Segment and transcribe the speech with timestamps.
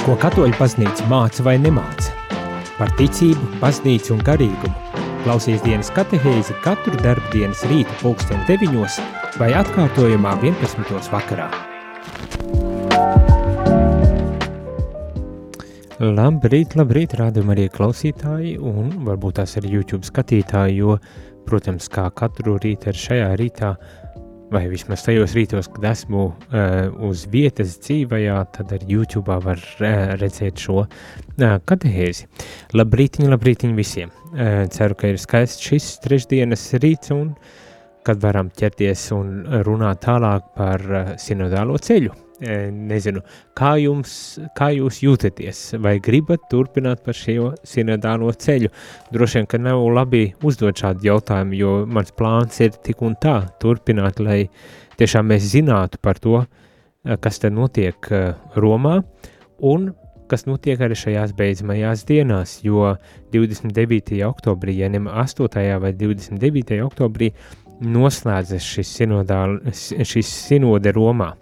[0.00, 2.14] Ko katoļu baznīca māca vai nemāca?
[2.78, 5.02] Par ticību, baznīcu un garīgumu.
[5.26, 8.96] Klausies dienas katehēzi katru darbdienas rītu pulksteni deviņos
[9.36, 11.12] vai atkārtojumā 11.
[11.12, 11.50] vakarā.
[16.00, 20.96] Labrīt, labrīt, rādījumā arī klausītāji un varbūt tās arī YouTube skatītāji, jo,
[21.44, 23.99] protams, kā katru rītu ar šajā rītā uh,
[24.50, 30.14] vai vismaz tajos rītos, kad esmu uh, uz vietas dzīvajā, tad arī YouTube var uh,
[30.20, 32.26] redzēt šo uh, katehēzi.
[32.78, 34.14] Labrītiņ, labrītiņ visiem!
[34.30, 37.34] Uh, ceru, ka ir skaists šis trešdienas rīts un
[38.06, 39.32] kad varam ķerties un
[39.66, 42.29] runāt tālāk par uh, sinodālo ceļu.
[42.40, 43.20] Nezinu,
[43.52, 44.12] kā, jums,
[44.56, 48.70] kā jūs jūtaties, vai gribat turpināt par šo sinodālo ceļu.
[49.12, 53.42] Droši vien, ka nav labi uzdot šādu jautājumu, jo mans plāns ir tik un tā
[53.60, 54.46] turpināt, lai
[54.96, 56.40] tiešām mēs zinātu par to,
[57.20, 58.08] kas te notiek
[58.56, 59.02] Romā,
[59.60, 59.90] un
[60.30, 62.94] kas notiek arī šajās beidzamajās dienās, jo
[63.34, 64.22] 29.
[64.24, 65.60] oktobrī, ja ne 8.
[65.82, 66.80] vai 29.
[66.86, 67.34] oktobrī,
[67.80, 71.34] noslēdzas šis, sinodāl, šis sinode Romā.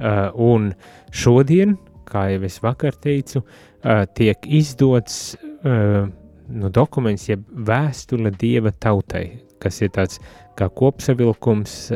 [0.00, 0.70] Uh, un
[1.12, 1.76] šodien,
[2.08, 6.08] kā jau es vakar teicu, uh, tiek izdots uh,
[6.48, 9.26] nu, dokuments, jeb vēstule dieva tautai,
[9.62, 10.18] kas ir tāds
[10.58, 11.92] kā kopsavilkums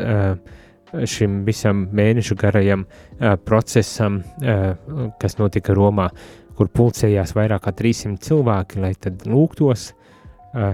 [1.11, 2.84] šim visam mēnešu garajam
[3.44, 4.20] procesam,
[5.20, 6.06] kas notika Romā,
[6.56, 9.91] kur pulcējās vairāk kā 300 cilvēki, lai tad lūgtos,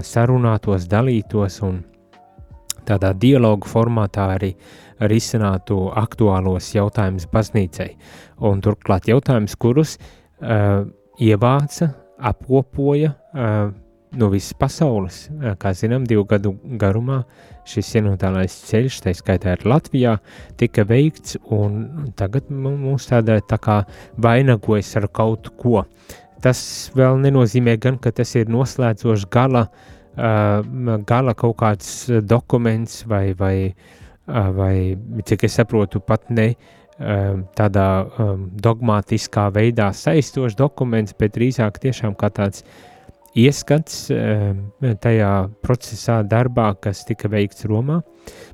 [0.07, 1.81] sarunātos, dalītos un
[2.89, 4.53] tādā dialogu formātā arī
[5.11, 7.91] risinātu aktuālos jautājumus baznīcai.
[8.47, 10.85] Un turklāt jautājumus, kurus uh,
[11.23, 13.73] ievāca, apkopoja uh,
[14.19, 15.25] no visas pasaules.
[15.31, 17.23] Uh, kā zinām, divu gadu garumā
[17.69, 20.17] šis sinodālais ceļš, tā skaitā arī Latvijā,
[20.61, 23.83] tika veikts, un tagad mums tādā tā kā
[24.23, 25.87] vainagojas ar kaut ko.
[26.43, 33.33] Tas vēl nenozīmē gan, ka tas ir noslēdzošs gala, uh, gala kaut kāds dokuments vai,
[33.33, 33.57] vai
[34.27, 36.53] vai, cik es saprotu, pat ne
[37.57, 37.87] tādā
[38.63, 42.63] dogmatiskā veidā saistošs dokuments, bet drīzāk tiešām kā tāds
[43.35, 44.07] ieskats
[45.03, 45.33] tajā
[45.65, 48.03] procesā, darbā, kas tika veikts Romā.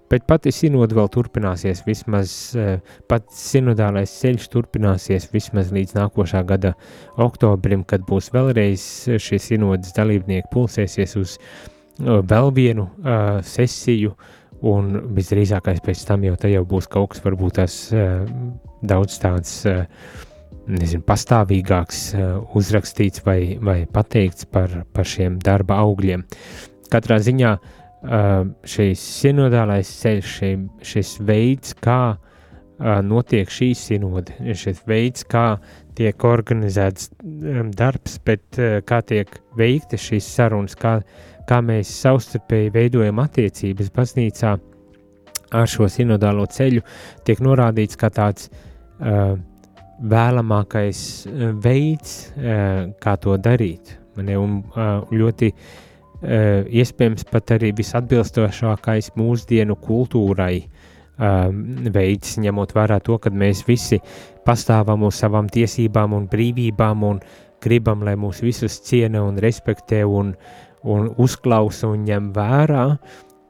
[0.08, 2.78] Bet pati sinoda vēl turpināsies, vismaz uh,
[3.10, 6.72] pats sinodālais ceļš turpināsies vismaz līdz nākošā gada
[7.20, 8.82] oktobrim, kad būs vēlreiz
[9.20, 14.14] šie sinodas dalībnieki pulsēsies uz uh, vēl vienu uh, sesiju,
[14.68, 18.24] un visdrīzākais pēc tam jau te jau būs kaut kas varbūt tas uh,
[18.80, 19.84] daudz tāds, uh,
[20.72, 26.24] nezinu, pastāvīgāks uh, uzrakstīts vai, vai pateikts par, par šiem darba augļiem.
[26.88, 30.50] Katrā ziņā uh, šis sinodālais ceļš, šī,
[30.86, 35.58] šis veids, kā uh, notiek šī sinode, šis veids, kā
[35.98, 41.00] tiek organizēts um, darbs, bet uh, kā tiek veikta šīs sarunas, kā
[41.48, 44.54] kā mēs savstarpēji veidojam attiecības baznīcā
[45.56, 46.82] ar šo sinodālo ceļu,
[47.24, 49.32] tiek norādīts kā tāds uh,
[49.98, 51.00] vēlamākais
[51.58, 52.12] veids,
[53.02, 53.96] kā to darīt.
[54.18, 54.60] Un
[55.10, 55.87] ļoti uh,
[56.22, 61.50] iespējams pat arī visatbilstošākais mūsdienu kultūrai uh,
[61.94, 64.00] veids, ņemot vērā to, ka mēs visi
[64.46, 67.20] pastāvam uz savām tiesībām un brīvībām un
[67.62, 70.56] gribam, lai mūs visus ciena un respektē un uh,
[70.86, 72.84] un uzklausa un ņem vērā,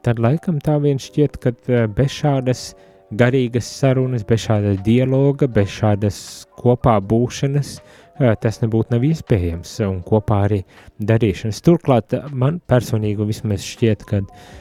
[0.05, 2.73] tad laikam tā vien šķiet, ka eh, bez šādas
[3.19, 6.21] garīgas sarunas, bez šāda dialoga, bez šādas
[6.59, 10.63] kopā būšanas, eh, tas nebūtu nav iespējams un kopā arī
[10.99, 11.63] darīšanas.
[11.65, 14.59] Turklāt man personīgi vismaz šķiet, ka uh,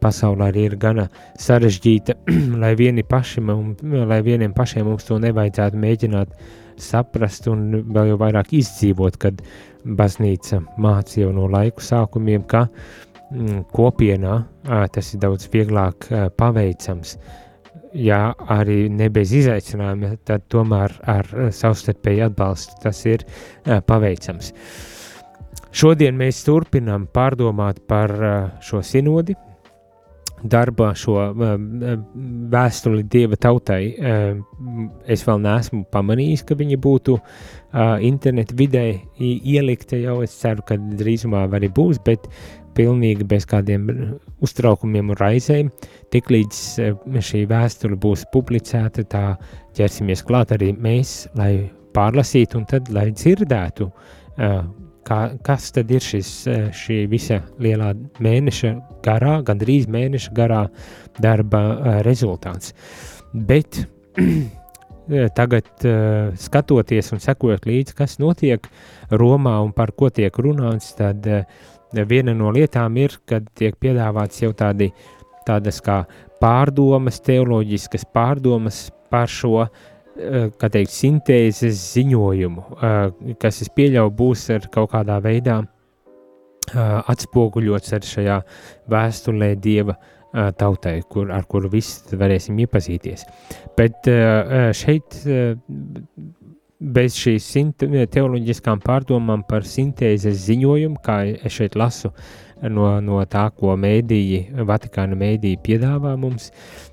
[0.00, 1.08] pasaulē arī ir gana
[1.40, 2.18] sarežģīta,
[2.62, 3.42] lai, vieni paši,
[4.06, 6.36] lai vieniem pašiem mums to nevajadzētu mēģināt
[6.76, 9.40] saprast un vēl jau vairāk izdzīvot, kad
[9.86, 12.66] baznīca mācīja no laiku sākumiem, ka
[13.30, 14.36] mm, kopienā
[14.92, 17.16] tas ir daudz vieglāk paveicams.
[17.94, 23.24] Ja arī ne bez izaicinājuma, tad tomēr ar savstarpēju atbalstu tas ir
[23.86, 24.52] paveicams.
[25.76, 28.12] Šodien mēs turpinām pārdomāt par
[28.64, 29.36] šo sinodi,
[30.46, 31.16] darbā šo
[32.52, 33.80] vēstuli dieva tautai.
[35.08, 37.16] Es vēl neesmu pamanījis, ka viņi būtu
[38.08, 38.86] internetu vidē
[39.20, 40.20] ielikta jau.
[40.24, 42.28] Es ceru, ka drīzumā arī būs, bet
[42.76, 43.88] pilnīgi bez kādiem
[44.44, 45.70] uztraukumiem un raizēm.
[46.14, 46.62] Tiklīdz
[47.28, 49.24] šī vēstule būs publicēta, tā
[49.76, 53.88] ķersimies klāt arī mēs, lai pārlasītu un tad, lai dzirdētu,
[55.06, 57.92] kā, kas tad ir šis, eh, šī visa lielā
[58.22, 58.74] mēneša
[59.06, 60.66] garā, gandrīz mēneša garā
[61.22, 62.74] darba rezultāts.
[63.32, 63.84] Bet
[65.38, 68.64] tagad uh, skatoties un sekojot līdzi, kas notiek
[69.14, 71.44] Romā un par ko tiek runāts, tad uh,
[71.92, 74.90] viena no lietām ir, kad tiek piedāvāts jau tādi,
[75.46, 76.02] tādas kā
[76.42, 82.98] pārdomas, teoloģiskas pārdomas par šo, uh, kā teikt, sintēzes ziņojumu, uh,
[83.40, 88.42] kas es pieļauju būs ar kaut kādā veidā uh, atspoguļots ar šajā
[88.92, 89.98] vēstulē Dieva
[90.58, 93.22] tautai, kur, ar kuru visi varēsim iepazīties.
[93.78, 94.04] Bet
[94.76, 95.14] šeit
[96.80, 97.46] bez šīs
[98.12, 102.12] teoloģiskām pārdomām par sintēzes ziņojumu, kā es šeit lasu
[102.62, 106.50] no, no tā, ko mēdīji, Vatikāna mēdīji piedāvā mums,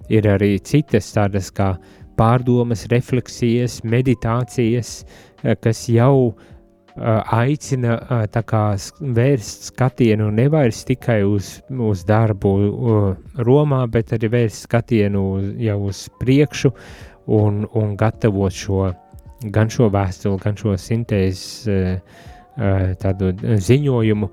[0.10, 1.74] ir arī citas tādas kā
[2.18, 5.02] pārdomas, refleksijas, meditācijas,
[5.64, 6.50] kas jau uh,
[6.96, 7.98] aicina
[8.46, 8.64] kā,
[9.00, 12.54] vērst skatienu nevairs tikai uz, uz darbu
[13.38, 15.26] Romā, bet arī vērst skatienu
[15.58, 16.74] jau uz priekšu
[17.28, 18.92] un, un gatavot šo
[19.52, 21.74] gan šo vēstuli, gan šo sintēzes
[23.02, 23.32] tādu
[23.66, 24.30] ziņojumu,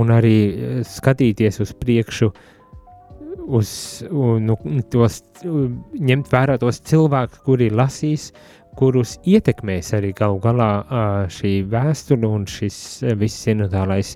[0.00, 0.36] un, arī
[0.84, 2.30] skatīties uz priekšu,
[3.50, 3.70] uz,
[4.44, 4.56] nu,
[4.92, 8.30] tos, ņemt vērā tos cilvēkus, kuri lasīs,
[8.76, 10.70] kurus ietekmēs arī galu galā
[11.32, 14.14] šī vēsture un šis viss sinodālais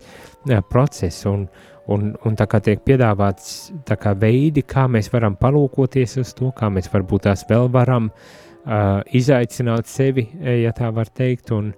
[0.71, 1.25] process.
[1.27, 1.49] Un,
[1.89, 6.71] un, un tā kā tiek piedāvāts kā veidi, kā mēs varam palūkoties uz to, kā
[6.73, 11.73] mēs varbūt tās vēl varam uh, izaicināt sevi, ja tā var teikt, un,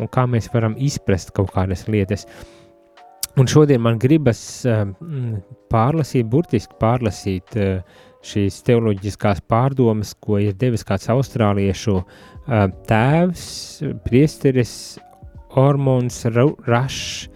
[0.00, 2.26] un kā mēs varam izprast kaut kādas lietas.
[3.40, 4.82] Un šodien man gribas uh,
[5.72, 13.46] pārlasīt, burtiski pārlasīt uh, šīs teoloģiskās pārdomas, ko ir devis kāds austrāliešu uh, tēvs,
[14.04, 14.74] priesteris
[15.56, 17.30] Ormons Rush,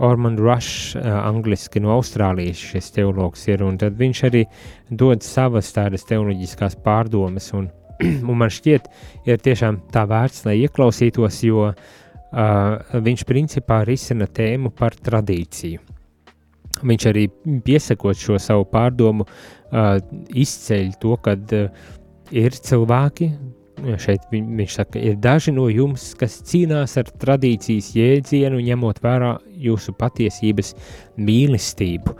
[0.00, 4.46] Ormond Rush, uh, angliski no Austrālijas šis teologs ir, tad viņš arī
[4.88, 7.68] dod savas tādas teoloģiskās pārdomas, un,
[8.28, 8.88] un man šķiet,
[9.28, 15.80] ir tiešām tā vērts, lai ieklausītos, jo uh, viņš principā risina tēmu par tradīciju.
[16.82, 17.26] Viņš arī
[17.64, 19.98] piesakot šo savu pārdomu, uh,
[20.32, 21.90] izceļ to, ka uh,
[22.32, 23.30] ir cilvēki,
[24.02, 29.34] šeit viņ, viņš saka, ir daži no jums, kas cīnās ar tradīcijas jēdzienu, ņemot vērā
[29.62, 30.74] jūsu patiesības
[31.20, 32.16] mīlestību.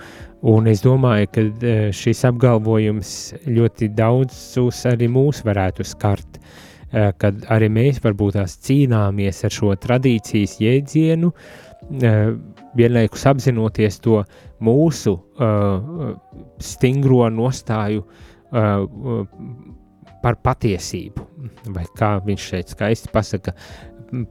[0.53, 3.13] Un es domāju, ka uh, šis apgalvojums
[3.47, 9.77] ļoti daudzus arī mūs varētu skart, uh, kad arī mēs varbūt tās cīnāmies ar šo
[9.85, 12.33] tradīcijas jēdzienu, uh,
[12.79, 14.23] vienlaikus apzinoties to
[14.63, 15.17] mūsu
[16.63, 18.05] stingro nostāju
[20.23, 21.27] par patiesību,
[21.75, 23.55] vai kā viņš šeit skaisti pasaka,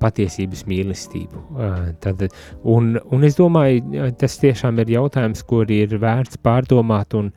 [0.01, 1.41] patiesības mīlestību.
[1.55, 2.27] Uh, tad,
[2.69, 7.31] un, un es domāju, tas tiešām ir jautājums, kur ir vērts pārdomāt un,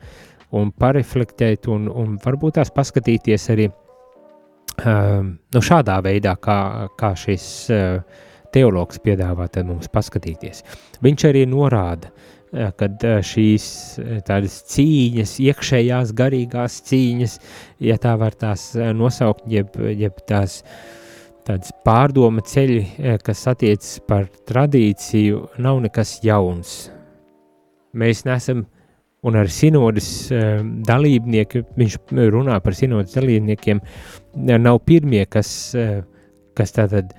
[0.55, 6.59] un pareflektēt, un, un varbūt tās paskatīties arī uh, nu šādā veidā, kā,
[6.99, 8.21] kā šis uh,
[8.55, 10.63] teologs piedāvā mums paskatīties.
[11.03, 12.13] Viņš arī norāda,
[12.79, 13.65] kad šīs
[14.27, 17.39] tādas cīņas, iekšējās garīgās cīņas,
[17.83, 20.61] ja tā var tās nosaukt, jeb, jeb tās
[21.45, 26.77] tādas pārdoma ceļi, kas attiecas par tradīciju, nav nekas jauns.
[27.95, 28.65] Mēs nesam,
[29.25, 30.09] un ar sinodas
[30.89, 31.99] dalībnieki, viņš
[32.33, 33.81] runā par sinodas dalībniekiem,
[34.57, 35.49] nav pirmie, kas,
[36.57, 37.13] kas tātad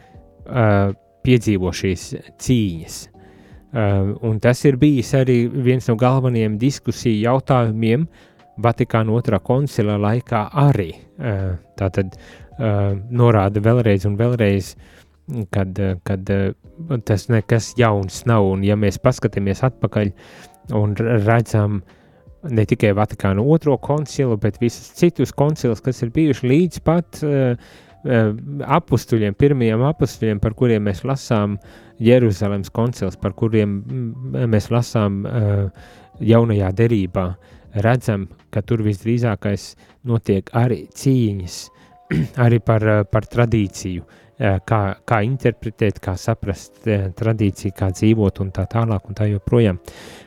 [1.26, 2.10] piedzīvo šīs
[2.42, 2.98] cīņas.
[3.74, 8.06] Uh, un tas ir bijis arī viens no galvenajiem diskusiju jautājumiem
[8.62, 10.92] Vatikāna otrā koncila laikā arī.
[11.18, 14.70] Uh, tā tad uh, norāda vēlreiz un vēlreiz,
[15.52, 16.46] kad, kad uh,
[17.04, 18.46] tas nekas jauns nav.
[18.54, 20.14] Un ja mēs paskatāmies atpakaļ
[20.78, 20.94] un
[21.26, 21.82] redzam
[22.46, 27.58] ne tikai Vatikāna otro koncilu, bet visus citus koncilus, kas ir bijuši līdz pat uh,
[27.58, 31.56] Eh, apstuļiem, pirmajiem apstuļiem, par kuriem mēs lasām
[32.02, 35.86] Jeruzalemes koncils, par kuriem mm, mēs lasām uh,
[36.20, 37.26] jaunajā derībā,
[37.84, 39.72] redzam, ka tur visdrīzākais
[40.08, 41.58] notiek arī cīņas,
[42.44, 46.84] arī par, eh, par tradīciju, kā, kā interpretēt, kā saprast
[47.16, 49.78] tradīciju, kā dzīvot un tā tālāk un tā joprojām.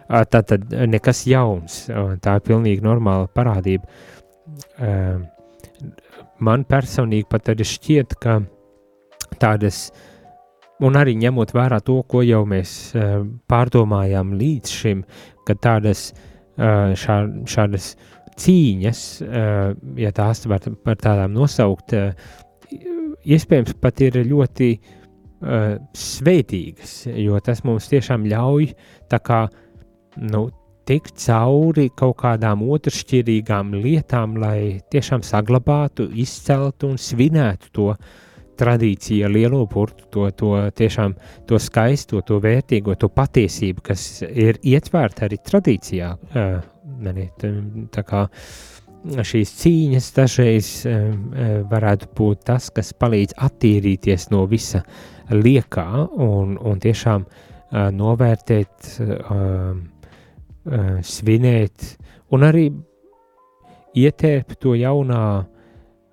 [0.10, 1.84] Tā tad nekas jauns,
[2.18, 3.86] tā ir pilnīgi normāla parādība
[6.46, 8.40] man personīgi pat arī šķiet, ka
[9.42, 9.90] tādas,
[10.86, 15.04] un arī ņemot vērā to, ko jau mēs uh, pārdomājām līdz šim,
[15.48, 17.18] ka tādas uh, šā,
[17.50, 17.94] šādas
[18.40, 21.96] cīņas, uh, ja tās var par tādām nosaukt,
[23.28, 24.74] iespējams pat ir ļoti
[25.40, 28.74] svētīgas, jo tas mums tiešām ļauj
[29.08, 29.38] tā kā,
[30.20, 30.50] nu,
[30.90, 37.92] tikt cauri kaut kādām otršķirīgām lietām, lai tiešām saglabātu, izceltu un svinētu to
[38.60, 41.16] tradīciju, lielo burtu, to, to tiešām
[41.48, 46.10] to skaisto, to vērtīgo, to patiesību, kas ir ietvērta arī tradīcijā.
[47.96, 48.26] Tā kā
[49.30, 50.72] šīs cīņas dažreiz
[51.72, 54.84] varētu būt tas, kas palīdz attīrīties no visa
[55.32, 57.30] liekā un, un tiešām
[57.96, 58.92] novērtēt
[60.70, 61.96] uh, svinēt
[62.32, 62.70] un arī
[63.98, 65.24] ietērpt to jaunā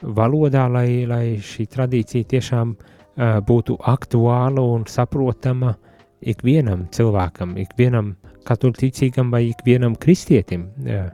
[0.03, 5.75] valodā, lai, lai šī tradīcija tiešām uh, būtu aktuāla un saprotama
[6.21, 8.15] ikvienam cilvēkam, ikvienam
[8.47, 10.71] katolicīgam vai ikvienam kristietim.
[10.85, 11.09] Uh,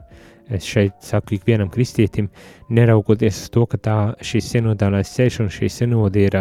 [0.51, 2.27] es šeit saku ikvienam kristietim,
[2.69, 6.37] neraugoties uz to, ka tā šis sinodālais ceļš un šī sinodi ir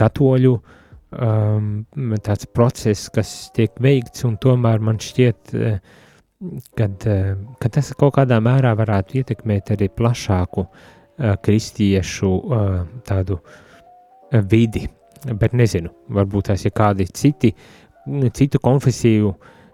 [0.00, 1.68] katoļu um,
[2.24, 5.78] tāds process, kas tiek veikts, un tomēr man šķiet, uh,
[6.76, 12.78] kad, eh, kad tas kaut kādā mērā varētu ietekmēt arī plašāku uh, kristiešu uh,
[13.08, 14.86] tādu uh, vidi.
[15.26, 17.54] Bet nezinu, varbūt tās ir kādi citi,
[18.36, 19.32] citu konfesiju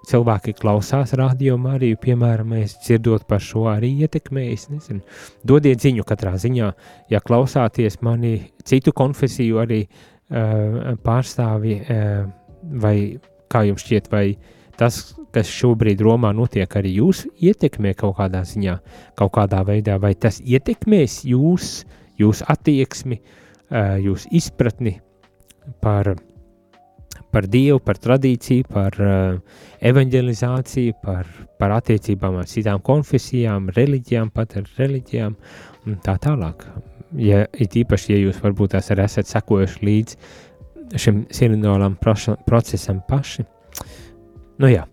[0.09, 5.03] cilvēki klausās rādījumā arī, piemēram, mēs dzirdot par šo arī ietekmējas, nezinu.
[5.47, 6.71] Dodiet ziņu katrā ziņā,
[7.11, 12.25] ja klausāties mani citu konfesiju arī uh, pārstāvi, uh,
[12.83, 12.97] vai
[13.53, 14.27] kā jums šķiet, vai
[14.83, 14.99] tas,
[15.35, 18.77] kas šobrīd Romā notiek, arī jūs ietekmē kaut kādā ziņā,
[19.19, 21.71] kaut kādā veidā, vai tas ietekmēs jūs,
[22.21, 23.21] jūs attieksmi,
[24.03, 24.99] jūs izpratni
[25.85, 26.15] par,
[27.33, 28.99] par Dievu, par tradīciju, par
[29.93, 31.31] evanģelizāciju, par,
[31.63, 35.37] par attiecībām ar citām konfesijām, reliģijām, pat ar reliģijām
[35.87, 36.67] un tā tālāk.
[37.21, 40.17] Ja, it īpaši, ja jūs varbūt tās arī esat sekojuši līdz
[41.01, 43.45] šim sinodālam procesam paši,
[44.63, 44.87] Nu, jā.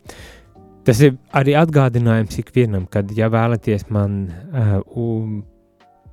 [0.88, 4.80] Tas ir arī atgādinājums ikvienam, kad, ja vēlaties man uh,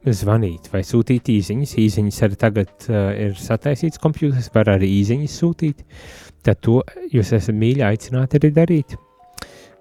[0.05, 5.83] zvanīt vai sūtīt īsiņas, īsiņas arī tagad uh, ir sataisīts kompjuters, var arī īsiņas sūtīt,
[6.45, 6.83] tad to
[7.15, 8.99] jūs esat mīļi aicināti arī darīt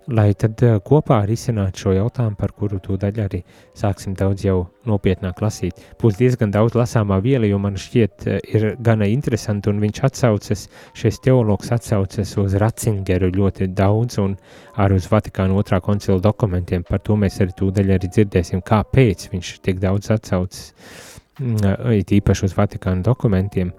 [0.08, 3.42] lai tad uh, kopā risinātu šo jautājumu, par kuru tūdaļ arī
[3.78, 5.82] sāksim daudz jau nopietnāk lasīt.
[6.02, 10.68] Būs diezgan daudz lasāmā viela, jo man šķiet uh, ir gana interesanti, un viņš atsaucas,
[10.98, 14.38] šis teologs atsaucas uz Ratzingeru ļoti daudz, un
[14.82, 19.54] arī uz Vatikānu otrā koncila dokumentiem, par to mēs arī tūdaļ arī dzirdēsim, kāpēc viņš
[19.66, 20.70] tik daudz atsaucas,
[21.42, 23.74] uh, it īpaši uz Vatikānu dokumentiem,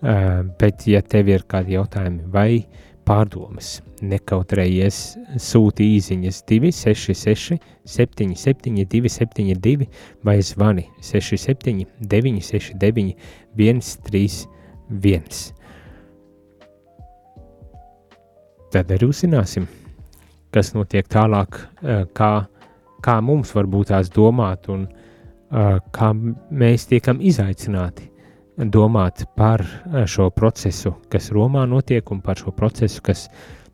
[0.00, 2.62] bet ja tev ir kādi jautājumi vai
[3.10, 4.98] pārdomas, nekautrējies.
[5.42, 7.58] Sūti īsiņas 266,
[7.90, 9.88] 77, 272
[10.26, 13.16] vai zvani 67, 969,
[13.58, 15.58] 131.
[18.70, 19.66] Tad arī uzzināsim,
[20.54, 21.58] kas notiek tālāk,
[22.14, 22.32] kā,
[23.02, 24.86] kā mums varbūt tās domāt un
[25.50, 28.09] kā mēs tiekam izaicināti
[28.68, 33.28] domāt par eh, šo procesu, kas Romā notiek, un par šo procesu, kas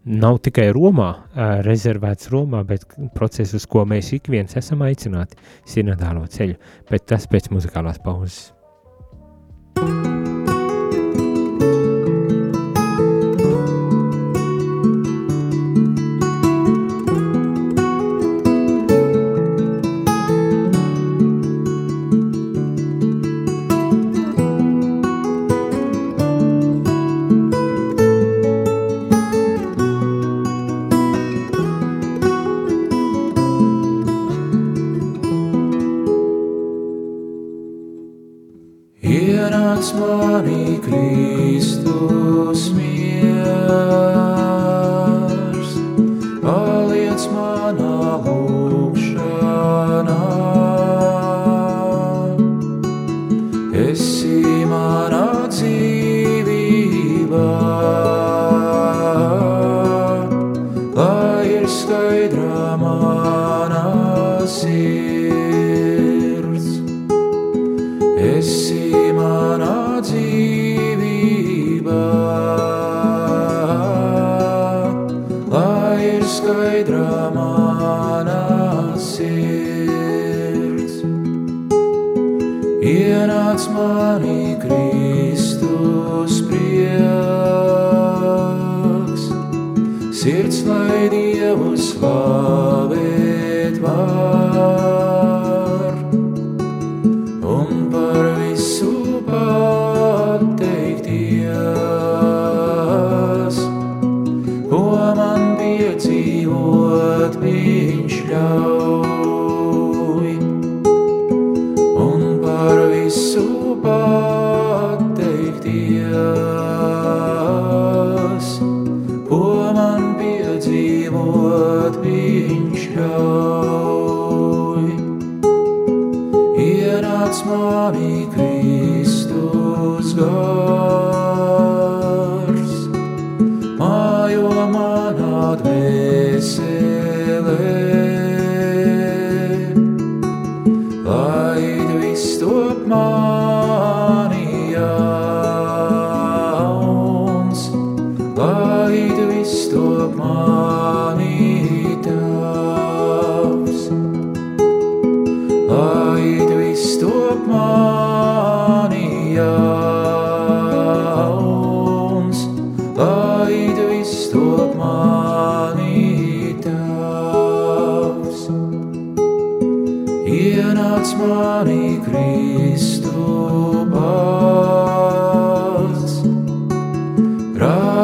[0.06, 5.38] nav tikai Romā, eh, rezervēts Romā, bet process, uz ko mēs ik viens esam aicināti,
[5.66, 6.58] sinodālo ceļu,
[6.90, 8.55] bet tas pēc muzikālās pauzes.
[90.26, 91.78] Ko man piedzīvot
[92.90, 93.86] bija.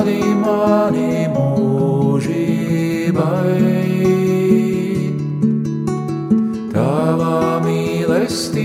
[0.03, 2.33] Rādi mani mūžībai.
[6.73, 8.62] Tavā mīlestībā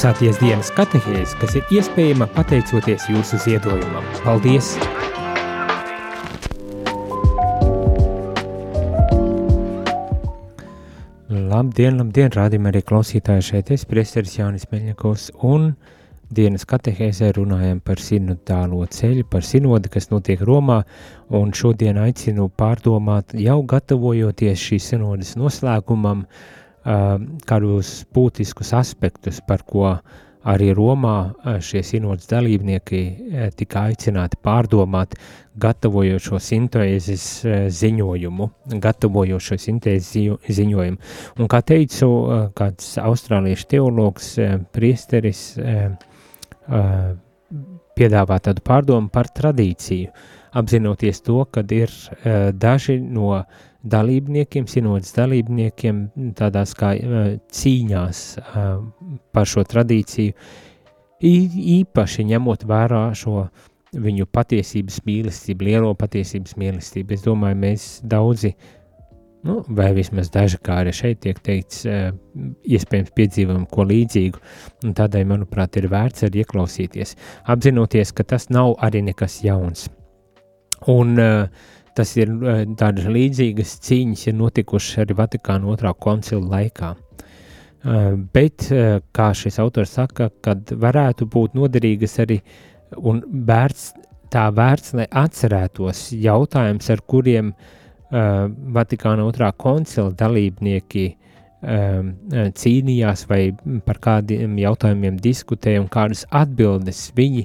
[0.00, 4.04] klausāties dienas katehēs, kas ir iespējama pateicoties jūsu ziedojumam.
[4.24, 4.70] Paldies!
[11.28, 15.74] Labdien, labdien, rādījumā arī klausītāji šeit es, priesteris Jānis Meļņakovs, un
[16.32, 20.78] dienas katehēzē runājam par sinodālo ceļu, par sinodi, kas notiek Romā,
[21.28, 29.98] un šodien aicinu pārdomāt, jau gatavojoties šīs sinodas noslēgumam, uh, kādus būtiskus aspektus, par ko
[30.48, 35.16] arī Romā uh, šie sinodas dalībnieki uh, tika aicināti pārdomāt,
[35.60, 38.48] gatavojot šo sintēzes uh, ziņojumu,
[38.80, 41.00] gatavojot šo sintēzes ziņo, ziņojumu.
[41.38, 45.90] Un kā teicu, uh, kāds austrāliešu teologs, uh, priesteris, uh,
[46.70, 47.10] uh,
[47.98, 50.14] piedāvā tādu pārdomu par tradīciju,
[50.56, 53.42] apzinoties to, ka ir uh, daži no
[53.82, 56.02] dalībniekiem, sinodas dalībniekiem,
[56.38, 58.82] tādās kā uh, cīņās uh,
[59.32, 60.34] par šo tradīciju,
[61.20, 63.44] īpaši ņemot vērā šo
[63.90, 67.16] viņu patiesības mīlestību, lielo patiesības mīlestību.
[67.16, 68.52] Es domāju, mēs daudzi,
[69.48, 72.12] nu, vai vismaz daži, kā arī šeit tiek teikts, uh,
[72.68, 74.44] iespējams piedzīvojam ko līdzīgu,
[74.84, 77.16] un tādēļ, manuprāt, ir vērts arī ieklausīties,
[77.48, 79.88] apzinoties, ka tas nav arī nekas jauns.
[80.88, 86.94] Un uh, tas ir uh, tādas līdzīgas cīņas, ir notikušas arī Vatikāna otrā koncila laikā.
[87.80, 92.40] Uh, bet, uh, kā šis autors saka, kad varētu būt noderīgas arī
[92.96, 93.92] un vērts,
[94.30, 97.54] tā vērts, lai atcerētos jautājums, ar kuriem
[98.10, 101.04] Vatikāna otrā koncila dalībnieki
[102.58, 103.52] cīnījās vai
[103.86, 107.44] par kādiem jautājumiem diskutēja un kādas atbildes viņi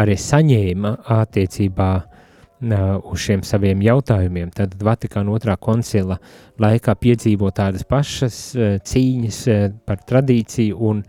[0.00, 2.25] arī saņēma attiecībā uh,
[2.60, 4.50] uz šiem saviem jautājumiem.
[4.54, 6.18] Tad Vatikāna otrā koncila
[6.58, 11.02] laikā piedzīvo tādas pašas uh, cīņas uh, par tradīciju, un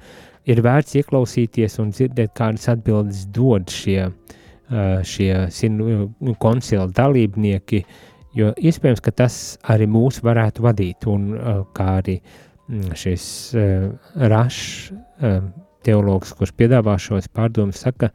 [0.47, 7.83] ir vērts ieklausīties un dzirdēt, kādas atbildes dod šie, uh, šie sinu, koncila dalībnieki,
[8.35, 11.31] jo iespējams, ka tas arī mūs varētu vadīt, un
[11.73, 12.19] kā arī
[12.93, 13.23] šis
[14.13, 14.91] rašs
[15.87, 18.11] teologs, kurš piedāvā šos pārdomus, saka,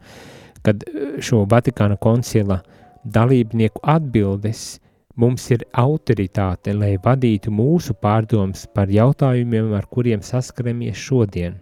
[0.63, 0.85] kad
[1.19, 4.79] šo Vatikāna koncila uh, dalībnieku atbildes
[5.19, 11.59] mums ir autoritāte, lai vadītu mūsu pārdomas par jautājumiem, ar kuriem saskaramies šodien.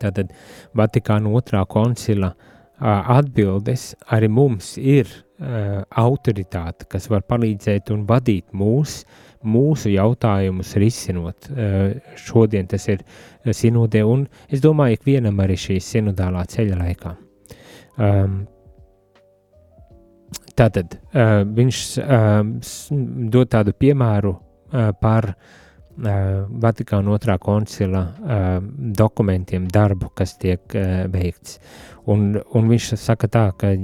[0.00, 0.32] Tātad
[0.76, 2.32] Vatikāna otrā koncila
[2.80, 9.02] atbildes arī mums ir uh, autoritāte, kas var palīdzēt un vadīt mūs,
[9.44, 11.50] mūsu jautājumus risinot.
[11.52, 13.04] Uh, šodien tas ir
[13.44, 17.12] sinodē, un es domāju, ikvienam arī šīs sinodālā ceļa laikā.
[18.00, 18.40] Um,
[20.56, 22.40] Tātad uh, viņš uh,
[23.32, 25.40] dod tādu piemēru uh, par uh,
[26.62, 28.52] Vatikāna otrā koncila uh,
[29.02, 31.60] dokumentiem, darbu, kas tiek uh, veikts.
[32.10, 33.74] Un, un viņš saka tā, ka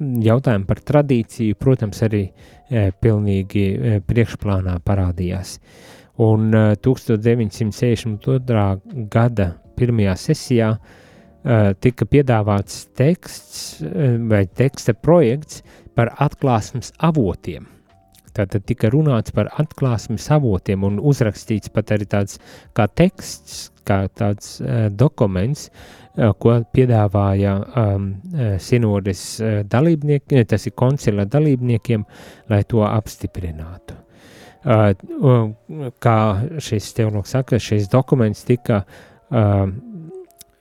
[0.00, 5.58] jautājumi par tradīciju, protams, arī e, pilnīgi e, priekšplānā parādījās.
[6.24, 8.66] Un e, 1962.
[9.12, 10.78] gada pirmajā sesijā e,
[11.80, 15.62] tika piedāvāts teksts e, vai teksta projekts
[15.94, 17.68] par atklāsmes avotiem.
[18.34, 22.40] Tātad tika runāts par atklāsmes avotiem un uzrakstīts pat arī tāds
[22.74, 28.08] kā teksts, kā tāds uh, dokuments, uh, ko piedāvāja um,
[28.58, 32.06] sinodes uh, dalībnieki, tas ir koncila dalībniekiem,
[32.50, 34.00] lai to apstiprinātu.
[34.64, 35.52] Uh,
[36.00, 36.18] kā
[36.58, 39.66] šis teologs saka, šis dokuments tika uh,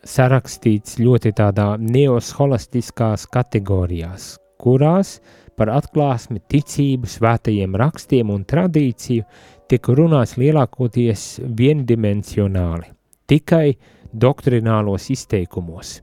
[0.03, 5.17] sarakstīts ļoti tādā neoscholastiskās kategorijās, kurās
[5.57, 9.25] par atklāsmi, ticību, svētajiem rakstiem un tradīciju
[9.69, 12.89] tiek runāts lielākoties viendimensionāli,
[13.29, 13.75] tikai
[14.13, 15.99] doktrinālos izteikumos.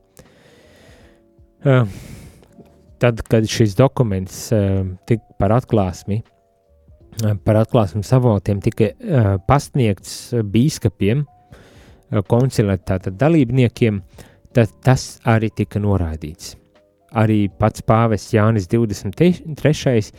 [1.60, 1.84] Uh,
[3.02, 8.94] tad, kad šis dokuments uh, tika par atklāsmi, uh, par atklāsmes avotiem tika
[9.48, 11.26] pasniegts bīskapiem,
[12.30, 14.00] koncilēt tātad dalībniekiem,
[14.56, 16.56] tad tas arī tika noraidīts
[17.16, 20.10] arī pats pāvests Jānis 23.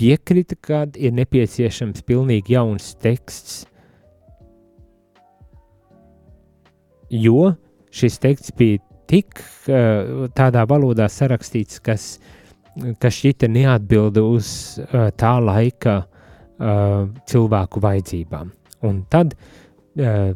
[0.00, 3.64] piekrita, ka ir nepieciešams pilnīgi jauns teksts,
[7.10, 7.52] jo
[7.90, 9.42] šis teksts bija tik
[10.38, 12.04] tādā valodā sarakstīts, kas,
[13.02, 14.52] kas šķita neatbilda uz
[14.84, 18.52] uh, tā laika uh, cilvēku vajadzībām.
[18.86, 20.30] Un tad uh,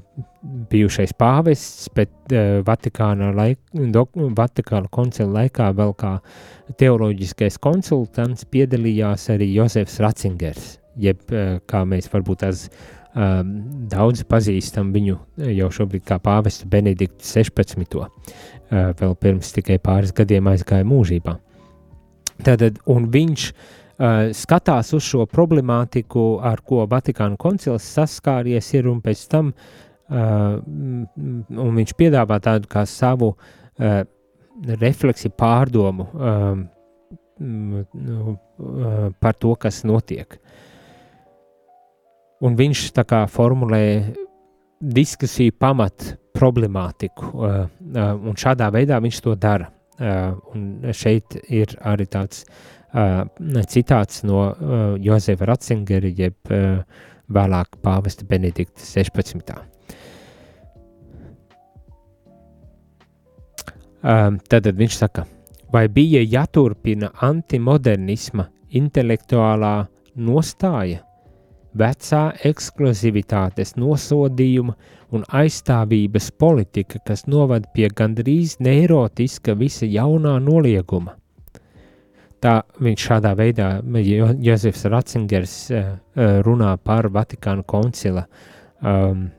[0.70, 6.16] bijušais pāvests, bet uh, Vatikāna, laik, dok, Vatikāna koncila laikā vēl kā
[6.80, 12.66] teoloģiskais konsultants piedalījās arī Jozefs Ratzingers, jeb uh, kā mēs varbūt tās
[13.14, 13.54] um,
[13.90, 15.18] daudz pazīstam viņu
[15.54, 17.96] jau šobrīd kā pāvestu Benediktu 16.
[18.00, 21.38] Uh, vēl pirms tikai pāris gadiem aizgāja mūžībā.
[22.44, 23.64] Tātad, un viņš uh,
[24.34, 29.52] skatās uz šo problemātiku, ar ko Vatikāna koncils saskāries ir un pēc tam
[30.14, 34.02] un viņš piedāvā tādu kā savu uh,
[34.80, 36.64] refleksi pārdomu um,
[37.40, 40.38] uh, par to, kas notiek.
[42.44, 44.14] Un viņš tā kā formulē
[44.84, 49.70] diskusiju pamat problemātiku, uh, uh, un šādā veidā viņš to dara.
[49.94, 52.42] Uh, un šeit ir arī tāds
[52.94, 53.22] uh,
[53.70, 56.82] citāts no uh, Jozefa Ratzingera, jeb uh,
[57.30, 59.73] vēlāk pāvesta Benedikta 16.
[64.04, 65.24] Tad viņš saka,
[65.72, 71.00] vai bija jāturpina antimodernisma intelektuālā nostāja,
[71.74, 74.74] vecā ekskluzivitātes nosodījuma
[75.14, 81.16] un aizstāvības politika, kas novad pie gandrīz neirotiska visa jaunā nolieguma.
[82.44, 83.68] Tā viņš šādā veidā,
[84.44, 85.56] Jozefs Ratzingers
[86.44, 88.26] runā par Vatikānu koncila
[88.82, 89.30] um,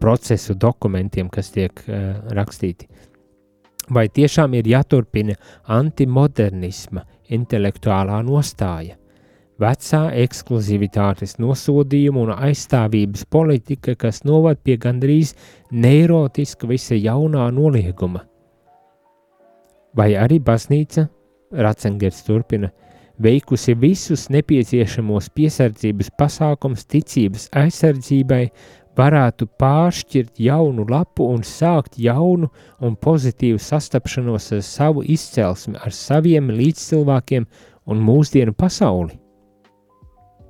[0.00, 2.88] procesu dokumentiem, kas tiek uh, rakstīti.
[3.90, 5.34] Vai tiešām ir jāturpina
[5.72, 8.98] antimodernisma intelektuālā nostāja,
[9.58, 15.34] vecā ekskluzivitātes nosodījuma un aizstāvības politika, kas novad pie gandrīz
[15.72, 18.24] neirotiska visa jaunā nolieguma.
[19.96, 21.08] Vai arī baznīca,
[21.48, 22.68] Ratzengers turpina,
[23.22, 28.44] veikusi visus nepieciešamos piesardzības pasākums ticības aizsardzībai
[28.98, 32.50] varētu pāršķirt jaunu lapu un sākt jaunu
[32.82, 37.46] un pozitīvu sastapšanos ar savu izcelsmi, ar saviem līdzcilvēkiem
[37.88, 39.18] un mūsdienu pasauli?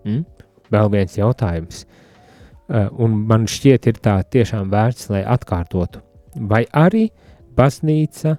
[0.07, 0.25] Mm?
[0.73, 6.03] Vēl viens jautājums, uh, un man šķiet, ir tā tiešām vērts, lai atkārtotu.
[6.49, 7.09] Vai arī
[7.57, 8.37] baznīca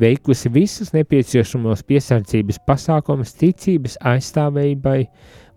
[0.00, 5.04] veikusi visus nepieciešamos piesardzības pasākumus ticības aizstāvībai,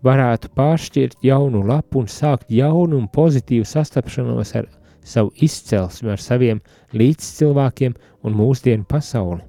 [0.04, 4.68] varētu pāršķirt jaunu lapu un sākt jaunu un pozitīvu sastapšanos ar
[5.04, 6.60] savu izcelsmi, ar saviem
[6.96, 9.42] līdzcilvēkiem un mūsdienu pasauli.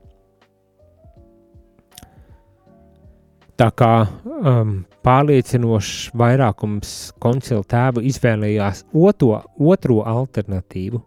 [3.55, 6.89] Tā kā um, pārliecinošs vairākums
[7.23, 10.99] koncila tēvu izvēlējās otro, otro alternatīvu,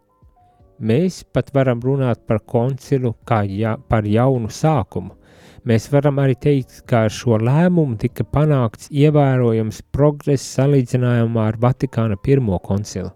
[0.80, 5.18] mēs pat varam runāt par koncilu kā ja, par jaunu sākumu,
[5.68, 12.16] Mēs varam arī teikt, ka ar šo lēmumu tika panākts ievērojams progress salīdzinājumā ar Vatikāna
[12.22, 13.10] pirmo koncilu.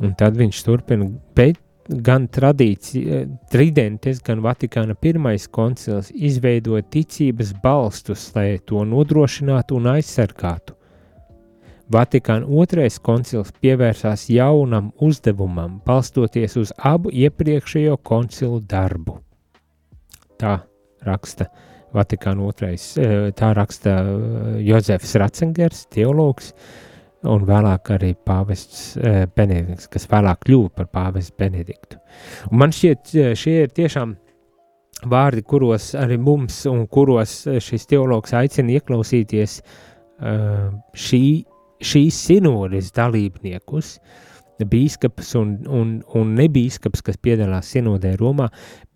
[0.00, 1.58] Un tad viņš turpina, bet
[1.88, 10.77] gan tradīcija, tridentes, gan Vatikāna pirmais koncils izveidoja ticības balstus, lai to nodrošinātu un aizsargātu.
[11.88, 19.16] Vatikāna otrais koncils pievērsās jaunam uzdevumam, balstoties uz abu iepriekšējo koncilu darbu.
[20.38, 20.58] Tā
[21.06, 21.48] raksta
[21.96, 22.90] Vatikāna otrais,
[23.38, 23.96] tā raksta
[24.60, 26.52] Jozefs Ratzengers, teologs,
[27.24, 28.98] un vēlāk arī pāvests
[29.34, 31.96] Benedikts, kas vēlāk kļuva par pāvestu Benediktu.
[32.52, 34.12] Un man šķiet, šie ir tiešām
[35.08, 39.62] vārdi, kuros arī mums un kuros šis teologs aicina ieklausīties
[41.08, 41.24] šī,
[41.80, 43.98] šīs sinodes dalībniekus,
[44.58, 48.48] bīskaps un, un, un nebīskaps, kas piedalās sinodē Romā,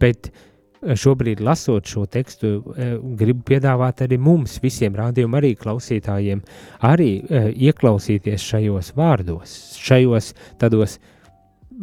[0.02, 0.48] bet uh,
[0.82, 6.42] šobrīd lasot šo tekstu, eh, gribu piedāvāt arī mums, visiem rādījuma arī klausītājiem,
[6.88, 10.98] arī eh, ieklausīties šajos vārdos, šajos tādos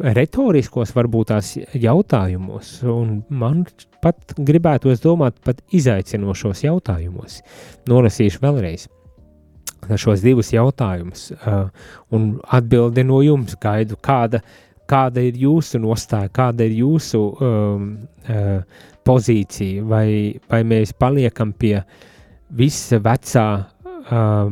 [0.00, 3.64] retoriskos varbūt tās jautājumos, un man
[4.04, 7.40] pat gribētos domāt pat izaicinošos jautājumos.
[7.90, 8.88] Nolasīšu vēlreiz
[10.00, 11.68] šos divus jautājumus, uh,
[12.14, 14.42] un atbildi no jums gaidu, kāda,
[14.90, 17.90] kāda ir jūsu nostāja, kāda ir jūsu um,
[18.28, 20.06] uh, pozīcija, vai,
[20.50, 21.78] vai mēs paliekam pie
[22.50, 24.50] visa vecā uh,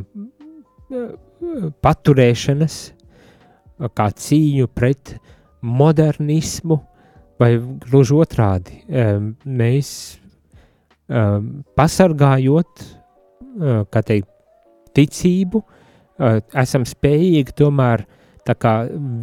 [1.85, 2.79] paturēšanas,
[3.95, 5.19] kā cīņu pret
[5.63, 6.79] modernismu,
[7.39, 9.91] vai gluži otrādi, um, mēs
[11.07, 14.31] um, pasargājot, uh, kā teikt,
[14.99, 18.15] ticību, uh, esam spējīgi tomēr uh,
[18.57, 18.73] kā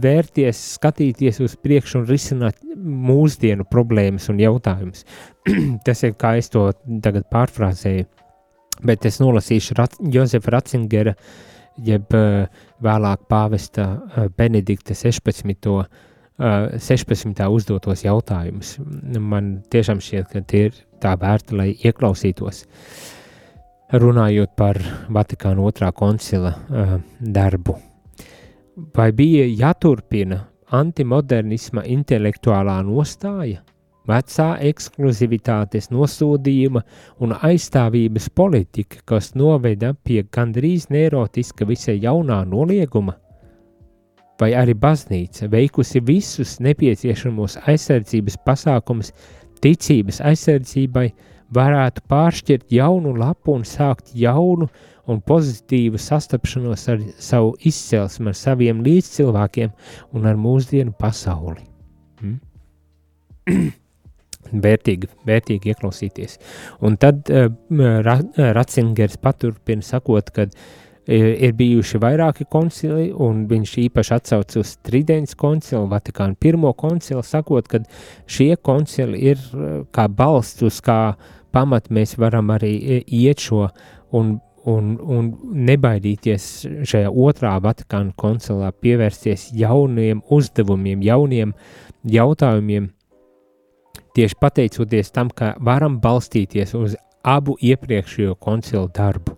[0.01, 5.05] vērties, skatīties uz priekšu un risināt mūsdienu problēmas un jautājumus.
[5.85, 6.67] Tas ir kā es to
[7.01, 8.05] tagad pārfrāzēju,
[8.85, 11.15] bet es nolasīšu Rat Jozefa Ratzingera,
[11.81, 12.45] jeb uh,
[12.83, 15.71] vēlāk pāvesta uh, Benedikta 16.
[15.71, 15.87] Uh,
[16.35, 17.31] 16.
[17.47, 18.73] uzdotos jautājumus.
[19.23, 22.65] Man tiešām šķiet, ka tie ir tā vērti, lai ieklausītos.
[23.93, 24.79] Runājot par
[25.13, 27.77] Vatikāna otrā koncila uh, darbu
[28.95, 30.41] vai bija jāturpina
[30.75, 33.61] antimodernisma intelektuālā nostāja,
[34.09, 36.81] vecā ekskluzivitātes nosodījuma
[37.23, 43.15] un aizstāvības politika, kas noveda pie gandrīz nerotiska visai jaunā nolieguma?
[44.39, 49.13] Vai arī baznīca veikusi visus nepieciešamos aizsardzības pasākumus
[49.63, 51.07] ticības aizsardzībai,
[51.53, 54.69] varētu pāršķirt jaunu lapu un sākt jaunu
[55.05, 59.73] un pozitīvu sastapšanos ar savu izcelsmi, ar saviem līdzcilvēkiem
[60.17, 61.67] un ar mūsdienu pasauli.
[62.21, 62.39] Hmm?
[64.65, 66.39] vērtīgi, vērtīgi ieklausīties.
[66.85, 67.51] Un tad uh,
[68.05, 68.17] Ra
[68.57, 70.73] Ratzingers paturpina sakot, ka uh,
[71.07, 77.67] ir bijuši vairāki koncili, un viņš īpaši atsauc uz Tridents koncilu, Vatikānu pirmo koncilu, sakot,
[77.69, 77.83] ka
[78.25, 81.15] šie koncili ir uh, kā balsts, uz kā
[81.55, 82.73] pamat mēs varam arī
[83.05, 83.69] iet šo
[84.15, 85.29] un un, un
[85.67, 86.45] nebaidīties
[86.89, 91.53] šajā otrā Vatikāna koncilā pievērsties jauniem uzdevumiem, jauniem
[92.09, 92.89] jautājumiem,
[94.17, 99.37] tieši pateicoties tam, ka varam balstīties uz abu iepriekšējo koncilu darbu.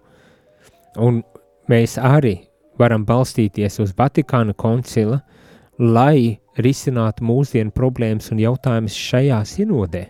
[1.04, 1.22] Un
[1.70, 2.36] mēs arī
[2.80, 5.22] varam balstīties uz Vatikāna koncila,
[5.80, 10.08] lai risinātu mūsdienu problēmas un jautājumus šajā sinodē.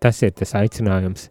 [0.00, 1.28] Tas ir tas aicinājums,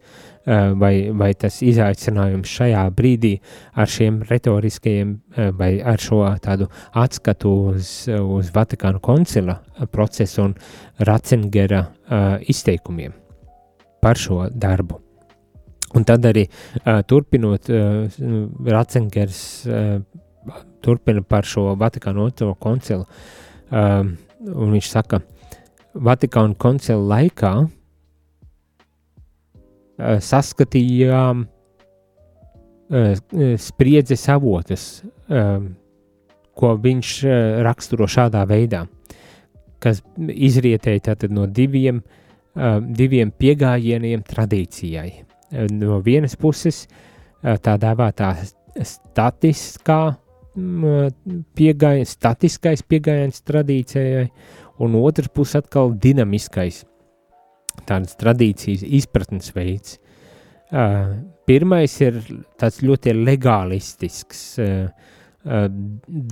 [0.50, 3.36] Eh, vai, vai tas izaicinājums šajā brīdī
[3.78, 6.66] ar šiem retoriskajiem eh, vai ar šo tādu
[6.98, 9.60] atskatu uz, uz Vatikānu koncila
[9.92, 10.56] procesu un
[11.06, 13.14] Ratzengera uh, izteikumiem
[14.02, 14.98] par šo darbu.
[15.98, 18.06] Un tad arī uh, turpinot, uh,
[18.70, 19.98] Ratzengers uh,
[20.86, 23.08] turpina par šo Vatikānu otro koncilu,
[23.72, 25.24] uh, un viņš saka,
[25.98, 27.54] Vatikānu koncila laikā
[30.00, 31.44] Eh, saskatījām
[32.90, 33.18] eh,
[33.60, 34.86] spriedzes avotus,
[35.28, 35.58] eh,
[36.60, 37.12] ko viņš
[37.64, 38.86] raksturo šādā veidā,
[39.80, 42.02] kas izrietēja no diviem,
[43.00, 45.29] diviem pieejamiem tradīcijai.
[45.52, 46.84] No vienas puses,
[47.42, 48.34] tā dēvētā
[48.86, 50.02] statiskā
[50.56, 54.28] mm, pieejams, statiskais pieejams tradīcijai,
[54.80, 56.84] un otrs puses atkal dinamiskais
[57.88, 59.98] tādas tradīcijas izpratnes veids.
[61.50, 62.20] Pirmais ir
[62.60, 64.44] tāds ļoti legālistisks,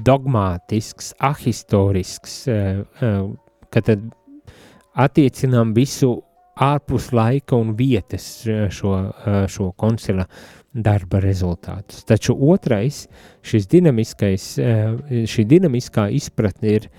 [0.08, 4.06] dogmātisks, ahistorisks, ka tad
[4.98, 6.12] attiecinām visu
[6.64, 10.26] ārpus laika un vietas šo, uh, šo koncila
[10.74, 12.04] darba rezultātus.
[12.08, 13.06] Taču otrais,
[13.46, 14.98] šis dinamiskais, uh,
[15.30, 16.90] šī dinamiskā izpratne ir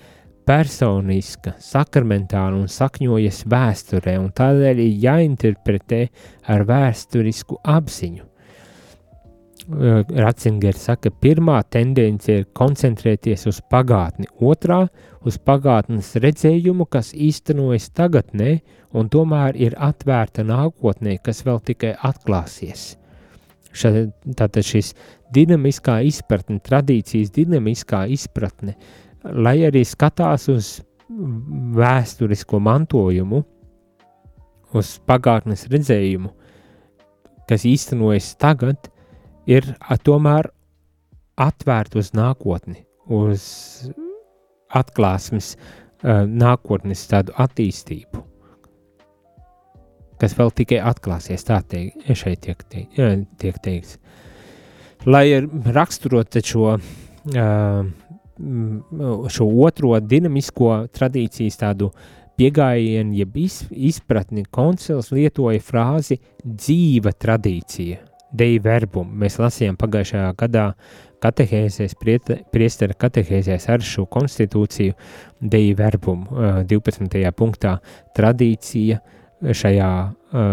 [0.49, 6.01] personiska, sakramentāla un sakņojas vēsturē, un tādēļ ir jāinterpretē
[6.49, 8.25] ar vēsturisku apziņu.
[9.69, 14.87] Ratzingers saka, pirmā tendence ir koncentrēties uz pagātni, otrā
[15.25, 18.59] uz pagātnes redzējumu, kas īstenojas tagadnē,
[18.95, 22.95] un tomēr ir atvērta nākotnē, kas vēl tikai atklāsies.
[23.69, 23.91] Ša,
[24.39, 24.95] tātad šis
[25.33, 28.75] dinamiskā izpratne, tradīcijas dinamiskā izpratne,
[29.23, 30.71] lai arī skatās uz
[31.09, 33.43] vēsturisko mantojumu,
[34.73, 36.31] uz pagātnes redzējumu,
[37.49, 38.89] kas īstenojas tagad,
[39.49, 39.65] ir
[40.05, 40.49] tomēr
[41.39, 43.45] atvērta uz nākotni, uz
[44.75, 45.55] atklāsmes,
[46.03, 48.23] nākotnes tādu attīstību,
[50.19, 52.99] kas vēl tikai atklāsies, tā teik, šeit tiek, teik,
[53.39, 53.97] tiek teikts.
[55.07, 55.25] Lai
[55.75, 56.75] raksturot šo,
[59.35, 61.91] šo otro dinamisko tradīcijas tādu
[62.39, 69.09] pieejamību, jeb izpratni, koncils lietoja frāzi dzīva tradīcija Dei verbum.
[69.17, 70.65] Mēs lasījām pagājušajā gadā
[71.23, 71.95] katehēzēs,
[72.53, 74.93] priestera katehēzēs ar šo konstitūciju
[75.41, 76.27] Dei verbum
[76.69, 77.31] 12.
[77.35, 77.79] punktā
[78.15, 78.99] tradīcija
[79.39, 80.47] šajā uh,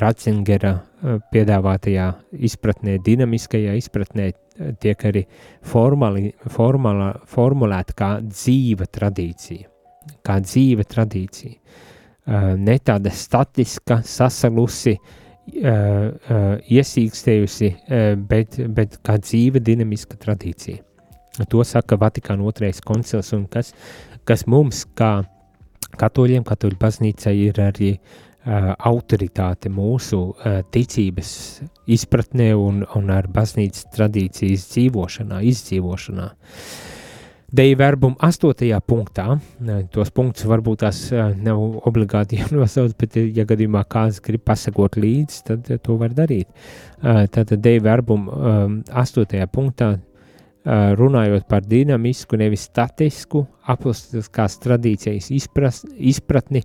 [0.00, 2.06] Ratzingera uh, piedāvātajā
[2.48, 4.30] izpratnē, dinamiskajā izpratnē
[4.80, 5.26] tiek arī
[5.60, 9.68] formali, formala, formulēta kā dzīva tradīcija,
[10.24, 11.56] kā dzīva tradīcija.
[12.30, 20.18] Uh, ne tāda statiska, sasalusi, uh, uh, uh, iesīkstējusi, uh, bet, bet kā dzīva, dinamiska
[20.20, 20.84] tradīcija.
[21.50, 23.72] To saka Vatikāna otrais koncils, un kas,
[24.28, 25.20] kas mums, kā
[26.00, 31.32] katoļiem, katoļu baznīcai, ir arī uh, autoritāte mūsu uh, ticības
[31.90, 36.30] izpratnē un, un ar baznīcas tradīcijas dzīvošanā, izdzīvošanā.
[36.30, 36.89] Uh,
[37.50, 38.76] Deja verbum 8.
[38.86, 39.24] punktā,
[39.90, 41.00] tos punktus varbūt tās
[41.42, 46.46] nav obligāti jānosauc, bet, ja gadījumā kāds grib pasakot līdzi, tad to var darīt.
[47.02, 49.42] Tātad deja verbum 8.
[49.50, 49.96] punktā,
[51.00, 56.62] runājot par dinamisku, nevis statisku, apostoliskās tradīcijas izpras, izpratni,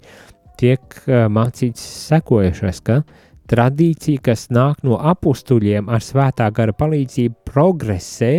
[0.60, 3.02] tiek mācīts sekojušais, ka
[3.50, 8.36] tradīcija, kas nāk no apustuļiem ar svētā gara palīdzību, progresē,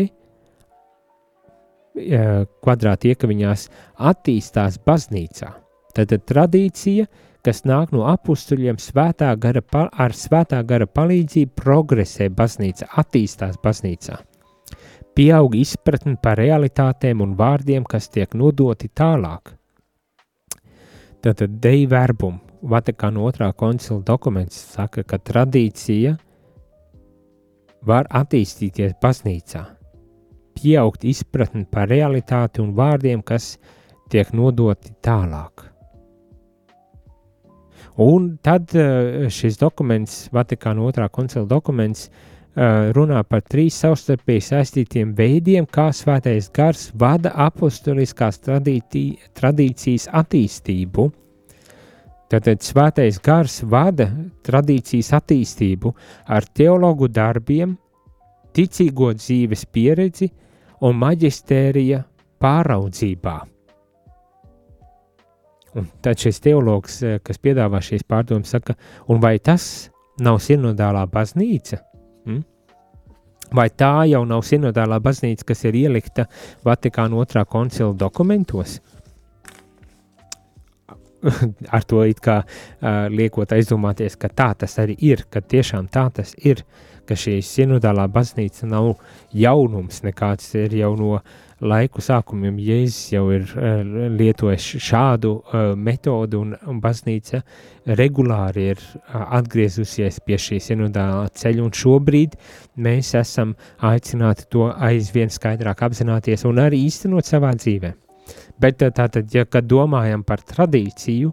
[1.97, 3.69] kvadrāti iekaviņās
[4.11, 5.53] attīstās baznīcā.
[5.97, 7.07] Tad tradīcija,
[7.47, 14.19] kas nāk no apstuļiem, svētā gara, ar svētā gara palīdzību progresē baznīca, attīstās baznīcā.
[15.17, 19.55] Pieaug izpratne par realitātēm un vārdiem, kas tiek nodoti tālāk.
[21.25, 26.17] Tātad Dei verbum, Vatikāna otrā koncila dokuments saka, ka tradīcija
[27.87, 29.76] var attīstīties baznīcā
[30.57, 33.55] pieaugt izpratni par realitāti un vārdiem, kas
[34.11, 35.67] tiek nodoti tālāk.
[37.97, 45.15] Un tad eh, šis dokuments, Vatikāna otrā koncila dokuments, eh, runā par trīs savstarpēji saistītiem
[45.17, 49.07] veidiem, kā svētais gars vada apostoliskās tradītī,
[49.39, 51.09] tradīcijas attīstību.
[52.27, 54.11] Tātad svētais gars vada
[54.45, 55.95] tradīcijas attīstību
[56.27, 57.77] ar teologu darbiem,
[58.53, 60.29] ticīgo dzīves pieredzi,
[60.85, 62.03] un maģistērija
[62.43, 63.37] pāraudzībā.
[65.77, 68.77] Un tad šis teologs, eh, kas piedāvā šīs pārdomas, saka,
[69.09, 71.81] un vai tas nav sinodālā baznīca?
[72.25, 72.45] Hmm?
[73.53, 76.27] Vai tā jau nav sinodālā baznīca, kas ir ielikta
[76.65, 78.81] Vatikāna otrā koncila dokumentos?
[81.77, 86.09] Ar to it kā uh, liekot aizdomāties, ka tā tas arī ir, ka tiešām tā
[86.15, 86.65] tas ir.
[86.65, 88.95] Uh, ka šī sinodālā baznīca nav
[89.35, 91.17] jaunums nekāds, ir jau no
[91.61, 92.59] laiku sākumiem.
[92.61, 93.81] Jēzus jau ir uh,
[94.13, 97.41] lietojis šādu uh, metodu, un, un baznīca
[97.99, 102.37] regulāri ir uh, atgriezusies pie šī sinodālā ceļa, un šobrīd
[102.85, 107.95] mēs esam aicināti to aizvien skaidrāk apzināties un arī īstenot savā dzīvē.
[108.61, 111.31] Bet tātad, ja domājam par tradīciju,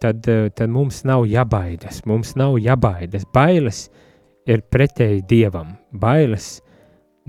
[0.00, 3.26] tad, tad mums nav jābaidas, mums nav jābaidas.
[3.34, 4.06] Bailes uh,
[4.46, 5.74] ir pretēji dievam.
[5.92, 6.60] Bailes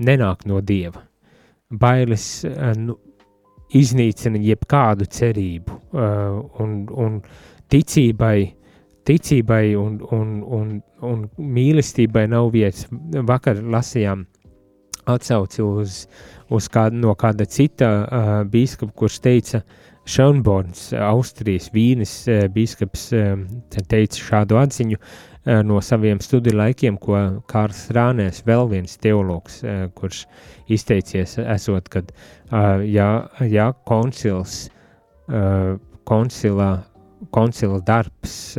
[0.02, 1.04] nenāk no dieva.
[1.72, 2.98] Bailes uh, nu,
[3.76, 7.22] iznīcina jebkādu cerību uh, un, un
[7.72, 8.36] ticībai.
[9.02, 12.86] Ticībai un, un, un, un mīlestībai nav vietas.
[13.26, 14.26] Vakar lasījām
[15.10, 16.04] atsauci uz,
[16.52, 19.62] uz kādu, no kāda cita uh, biskupa, kurš teica,
[20.08, 23.36] Šaunborns, Austrijas vīnes uh, biskups, uh,
[23.88, 27.18] teica šādu atziņu, uh, Eh, no saviem studiju laikiem, ko
[27.50, 30.20] Kārs Rānēs, vēl viens teologs, eh, kurš
[30.70, 32.12] izteicies, esot, kad
[32.86, 33.08] ja,
[33.40, 34.68] ja koncils,
[36.04, 36.68] koncila,
[37.30, 38.58] koncila darbs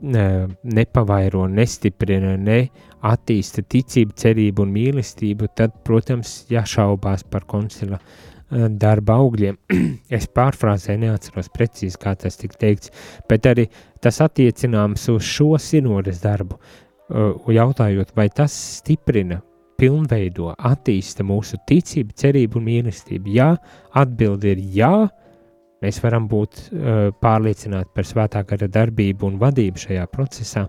[0.00, 8.00] nepavairo, nestiprina, neattīsta ticību, cerību un mīlestību, tad, protams, jāšaubās par koncila
[8.52, 9.58] darba augļiem.
[10.16, 12.92] es pārfrāzēju, neatceros precīzi, kā tas tika teikts,
[13.30, 13.68] bet arī
[14.02, 16.58] tas attiecināms uz šo sinodas darbu,
[17.52, 19.40] jautājot, vai tas stiprina,
[19.80, 23.32] pilnveido, attīsta mūsu ticību, cerību un mīlestību.
[23.34, 23.48] Jā,
[23.98, 24.92] atbildi ir jā,
[25.82, 30.68] mēs varam būt uh, pārliecināti par svētā gara darbību un vadību šajā procesā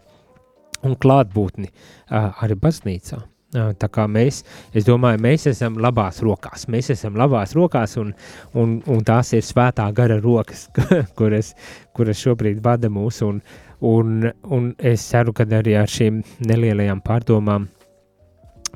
[0.83, 1.69] un klātbūtni
[2.09, 3.21] arī baznīcā.
[3.53, 4.41] Tā kā mēs,
[4.73, 8.09] es domāju, mēs esam labās rokās, mēs esam labās rokās un,
[8.57, 10.65] un, un tās ir svētā gara rokas,
[11.19, 11.53] kuras,
[11.93, 13.21] kuras šobrīd vada mūs.
[13.27, 13.43] Un,
[13.85, 17.69] un, un es ceru, ka arī ar šīm nelielajām pārdomām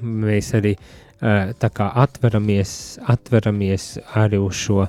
[0.02, 0.76] mēs arī
[1.18, 2.72] kā atveramies,
[3.10, 4.86] atveramies arī uz šo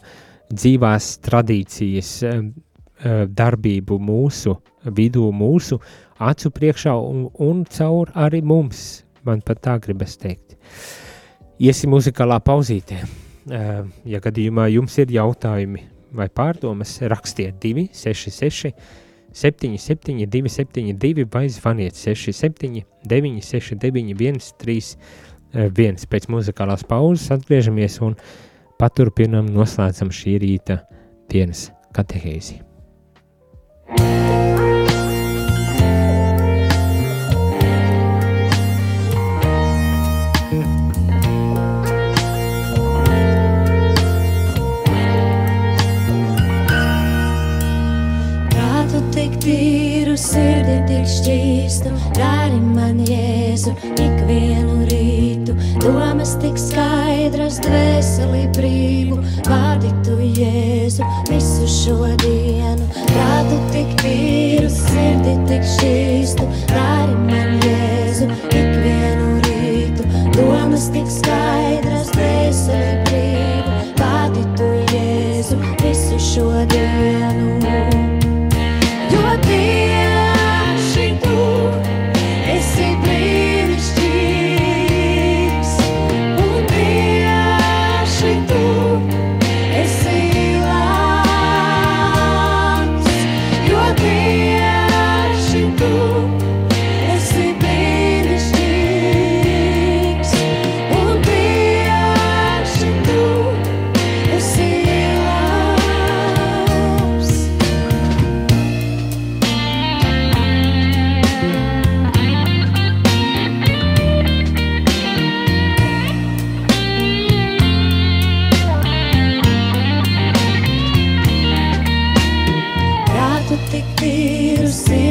[0.53, 2.13] dzīvās tradīcijas
[3.39, 5.79] darbību mūsu vidū, mūsu
[6.19, 10.57] acu priekšā un, un caur arī mums, man pat tā gribas teikt.
[11.59, 13.03] Iesim muzikālā pauzītē.
[14.09, 18.73] Ja gadījumā jums ir jautājumi vai pārdomas, rakstiet 266
[19.33, 28.17] 77 272 vai zvaniet 67 969 131 pēc muzikālās pauzes atgriežamies un
[28.81, 30.83] paturpinam, noslēdzam šī rīta
[31.33, 32.63] dienas katehēzi.
[33.99, 34.58] Tīru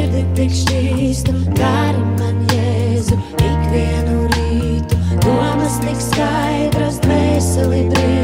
[0.08, 5.00] sēdi priekš šķīstam, dari man jēzu ikvienu rītu.
[5.24, 8.17] Domas tik skaidras, dvēseli brīvi.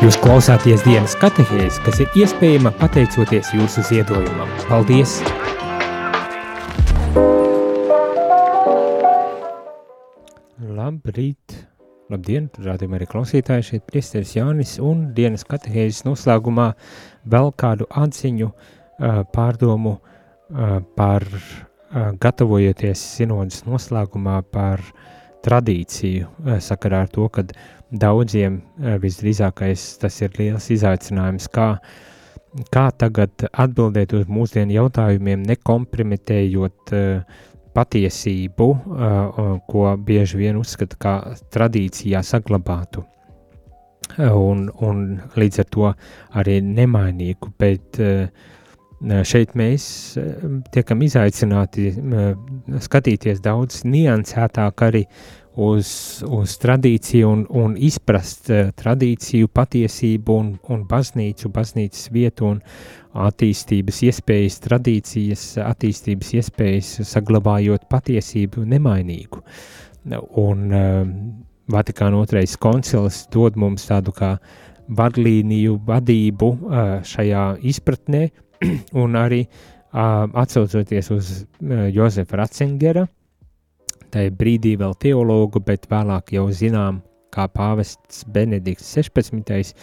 [0.00, 4.48] Klausāties dienas katehēs, kas ir iespējama pateicoties jūsu ziedojumam.
[4.64, 5.18] Paldies!
[10.56, 11.58] Labrīt!
[12.08, 16.70] Labdien, rādījumā arī klausītāji, šeit priesteris Jānis un dienas katehēzes noslēgumā
[17.28, 18.48] vēl kādu atziņu
[19.36, 19.98] pārdomu
[20.96, 21.28] par
[22.24, 24.80] gatavojoties sinodas noslēgumā par
[25.44, 27.52] tradīciju sakarā ar to, kad
[27.90, 31.68] daudziem uh, visdrīzākais tas ir liels izaicinājums, kā,
[32.74, 37.40] kā tagad atbildēt uz mūsdienu jautājumiem, nekompromitējot uh,
[37.76, 41.16] patiesību, uh, ko bieži vien uzskata kā
[41.54, 43.06] tradīcijā saglabātu.
[44.18, 45.04] Un, un
[45.38, 45.90] līdz ar to
[46.40, 48.24] arī nemainīgu, bet uh,
[49.00, 49.84] šeit mēs
[50.74, 51.88] tiekam izaicināti
[52.84, 55.04] skatīties daudz niansētāk arī
[55.56, 55.90] uz,
[56.26, 62.62] uz tradīciju un, un izprast uh, tradīciju, patiesību un, un baznīcu, baznīcas vietu un
[63.26, 69.42] attīstības iespējas, tradīcijas, attīstības iespējas, saglabājot patiesību nemainīgu.
[70.40, 71.06] Un uh,
[71.70, 74.34] Vatikāna otrais koncils dod mums tādu kā
[74.90, 78.24] vadlīniju, vadību uh, šajā izpratnē,
[79.02, 83.06] un arī uh, atsaucoties uz uh, Jozefa Ratzingera,
[84.12, 87.00] tajā brīdī vēl teologu, bet vēlāk jau zinām,
[87.30, 89.74] kā pāvests Benedikts 16.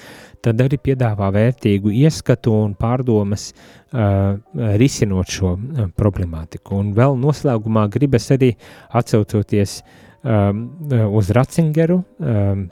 [0.43, 4.37] tad arī piedāvā vērtīgu ieskatu un pārdomas uh,
[4.79, 6.81] risinot šo uh, problemātiku.
[6.81, 8.53] Un vēl noslēgumā gribas arī
[8.99, 9.79] atsaucoties
[10.27, 10.63] um,
[11.17, 12.65] uz Ratzingeru, um,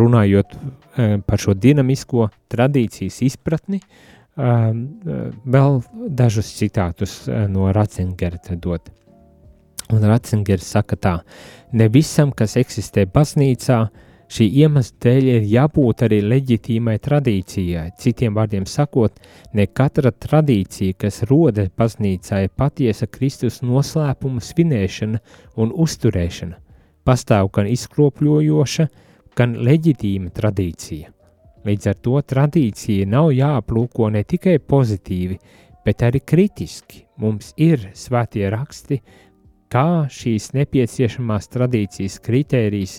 [0.00, 3.82] runājot um, par šo dinamisko tradīcijas izpratni,
[4.36, 4.86] um,
[5.44, 5.82] vēl
[6.22, 7.20] dažus citātus
[7.52, 8.92] no Ratzingera dot.
[9.88, 11.14] Un Ratzingers saka tā,
[11.72, 13.78] ne visam, kas eksistē baznīcā,
[14.28, 17.86] šī iemesla dēļ ir jābūt arī leģitīmai tradīcijai.
[17.96, 19.16] Citiem vārdiem sakot,
[19.56, 25.20] ne katra tradīcija, kas rodas baznīcā, ir patiesa Kristus noslēpuma svinēšana
[25.56, 26.58] un uzturēšana.
[27.08, 28.88] Pastāv gan izkropļojoša,
[29.38, 31.14] gan leģitīma tradīcija.
[31.64, 35.38] Līdz ar to tradīcija nav jāaplūko ne tikai pozitīvi,
[35.84, 37.06] bet arī kritiski.
[37.18, 39.00] Mums ir svētie raksti,
[39.72, 42.98] kā šīs nepieciešamās tradīcijas kritērijas,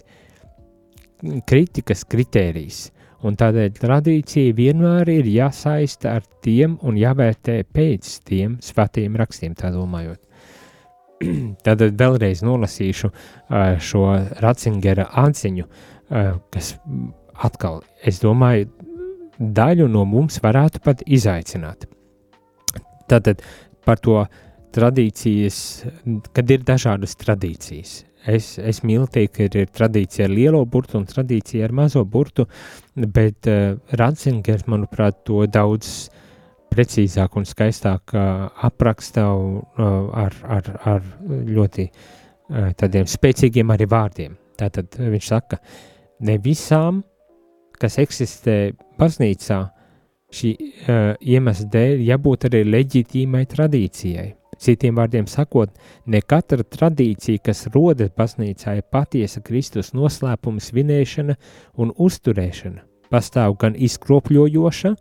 [1.50, 2.80] kritikas kritērijas,
[3.26, 9.74] un tādēļ tradīcija vienmēr ir jāsaista ar tiem un jāvērtē pēc tiem svētiem rakstiem, tā
[9.76, 10.22] domājot.
[11.66, 13.12] Tad vēlreiz nolasīšu
[13.84, 14.04] šo
[14.40, 15.66] Ratzingera atziņu,
[16.54, 16.76] kas
[17.36, 18.70] atkal, es domāju,
[19.40, 21.88] daļu no mums varētu pat izaicināt.
[23.10, 23.42] Tātad
[23.88, 24.28] par to uh,
[24.76, 25.58] tradīcijas,
[26.36, 27.98] kad ir dažādas tradīcijas.
[28.30, 32.04] Es, es mīlu teikt, ka ir, ir tradīcija ar lielo burtu un tradīcija ar mazo
[32.06, 32.46] burtu,
[32.96, 36.10] bet uh, Ratzingers, manuprāt, to daudz
[36.70, 39.62] precīzāk un skaistāk uh, apraksta uh,
[40.26, 44.36] ar, ar, ar ļoti uh, tādiem spēcīgiem arī vārdiem.
[44.60, 45.62] Tātad viņš saka,
[46.28, 47.02] ne visām,
[47.80, 48.58] kas eksistē
[49.00, 49.62] baznīcā,
[50.36, 54.28] šī uh, iemesla dēļ jābūt arī leģitīmai tradīcijai.
[54.60, 55.72] Citiem vārdiem sakot,
[56.06, 61.36] ne katra tradīcija, kas rodas baznīcā, ir patiesa Kristus noslēpuma svinēšana
[61.80, 62.84] un uzturēšana.
[63.10, 64.92] Pastāv gan izkropļojoša,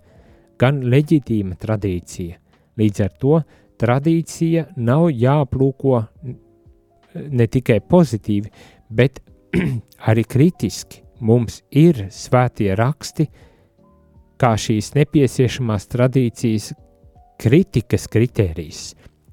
[0.62, 2.38] gan leģitīma tradīcija.
[2.78, 3.40] Līdz ar to
[3.82, 6.02] tradīcija nav jāplūko
[7.18, 8.50] ne tikai pozitīvi,
[8.90, 9.20] bet
[10.11, 11.02] arī kritiski.
[11.18, 13.24] Mums ir svētie raksti,
[14.38, 16.70] kā šīs nepieciešamās tradīcijas
[17.42, 18.82] kritikas kritērijs.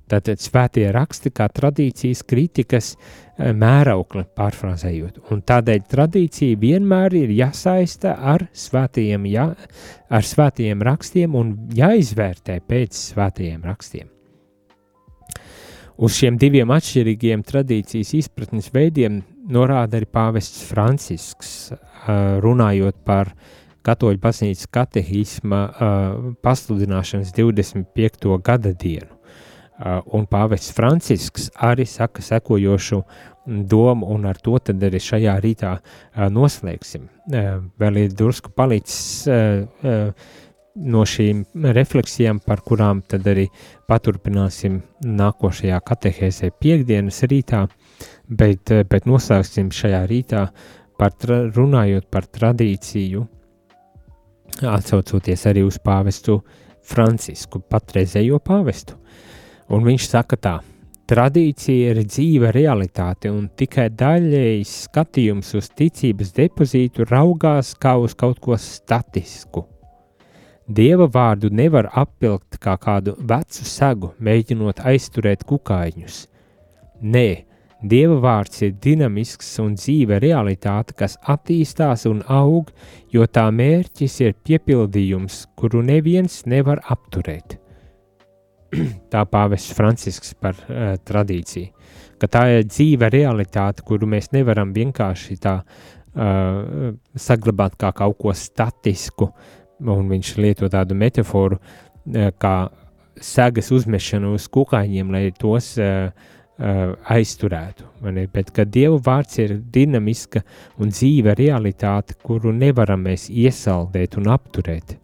[0.05, 5.23] Tātad svētie raksti kā tradīcijas kritikas eh, mēraukli pārfrāzējot.
[5.33, 9.47] Un tādēļ tradīcija vienmēr ir jāsaista ar svētajiem, jā,
[10.09, 14.11] ar svētajiem rakstiem un jāizvērtē pēc svētajiem rakstiem.
[15.95, 23.33] Uz šiem diviem atšķirīgiem tradīcijas izpratnes veidiem norāda arī pāvests Francisks, eh, runājot par
[23.85, 28.37] katoļu baznīcas katehisma eh, pasludināšanas 25.
[28.45, 29.14] gada dienu.
[29.75, 33.01] Uh, un Pāvests Francisks arī saka sekojošu
[33.45, 37.09] domu, un ar to tad arī šajā rītā uh, noslēgsim.
[37.27, 39.27] Uh, vēl ir drusku palicis
[40.75, 41.43] no šīm
[41.75, 43.45] refleksijām, par kurām tad arī
[43.87, 47.65] paturpināsim nākošajā katehēzē piekdienas rītā,
[48.27, 50.47] bet, bet noslēgsim šajā rītā
[50.99, 51.15] par
[51.55, 53.23] runājot par tradīciju,
[54.63, 56.41] atsaucoties arī uz pāvestu
[56.85, 58.99] Francisku, patreizējo pāvestu.
[59.73, 60.55] Un viņš saka tā,
[61.09, 68.41] tradīcija ir dzīva realitāte, un tikai daļējs skatījums uz ticības depozītu raugās kā uz kaut
[68.43, 69.65] ko statisku.
[70.65, 76.23] Dieva vārdu nevar apvilkt kā kādu vecu segu, mēģinot aizturēt kukaiņus.
[77.01, 77.27] Nē,
[77.85, 82.71] Dieva vārds ir dinamisks un dzīva realitāte, kas attīstās un aug,
[83.13, 87.59] jo tā mērķis ir piepildījums, kuru neviens nevar apturēt.
[89.13, 91.71] tā pāvests Francisks par uh, tradīciju,
[92.21, 98.33] ka tā ir dzīve realitāte, kuru mēs nevaram vienkārši tā uh, saglabāt kā kaut ko
[98.35, 99.31] statisku,
[99.83, 102.55] un viņš lieto tādu metaforu uh, kā
[103.21, 106.11] segas uzmešanu uz kukaiņiem, lai tos uh,
[106.59, 107.87] uh, aizturētu.
[108.33, 110.43] Bet, kad Dieva vārds ir dinamiska
[110.79, 114.97] un dzīva realitāte, kuru nevaram mēs iesaldēt un apturēt.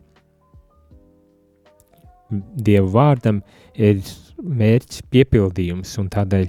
[2.32, 3.41] Dieva vārdam
[3.75, 4.01] ir
[4.41, 6.47] mērķis piepildījums, un tādēļ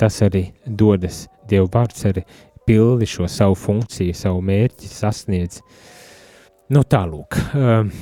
[0.00, 1.26] tas arī dodas.
[1.48, 2.24] Dieva vārds arī
[2.68, 5.60] pildi šo savu funkciju, savu mērķi sasniedz.
[6.74, 7.38] Nu, tālūk.
[7.56, 7.92] Um,